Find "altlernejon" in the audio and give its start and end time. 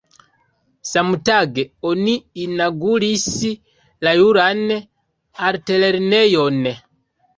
5.51-6.59